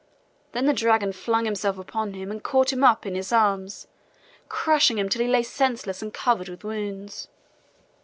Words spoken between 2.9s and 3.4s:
in his